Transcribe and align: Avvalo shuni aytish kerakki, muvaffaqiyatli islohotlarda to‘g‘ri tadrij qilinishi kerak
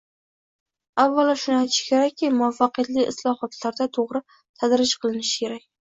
Avvalo 1.03 1.35
shuni 1.41 1.59
aytish 1.59 1.85
kerakki, 1.91 2.33
muvaffaqiyatli 2.39 3.07
islohotlarda 3.13 3.91
to‘g‘ri 4.01 4.27
tadrij 4.35 5.01
qilinishi 5.07 5.43
kerak 5.47 5.75